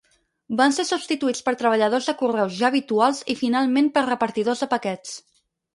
[0.61, 5.19] Van ser substituïts per treballadors de correus ja habituals i finalment per repartidors de paquets.